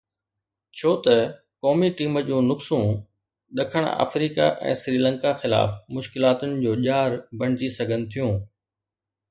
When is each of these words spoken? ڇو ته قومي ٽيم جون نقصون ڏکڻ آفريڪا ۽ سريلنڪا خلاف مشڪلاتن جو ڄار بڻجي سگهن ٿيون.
ڇو 0.77 0.91
ته 1.03 1.15
قومي 1.61 1.89
ٽيم 1.97 2.13
جون 2.29 2.41
نقصون 2.51 2.87
ڏکڻ 3.57 3.83
آفريڪا 4.05 4.49
۽ 4.71 4.75
سريلنڪا 4.81 5.31
خلاف 5.43 5.77
مشڪلاتن 5.99 6.59
جو 6.65 6.71
ڄار 6.85 7.21
بڻجي 7.43 7.69
سگهن 7.79 8.11
ٿيون. 8.17 8.35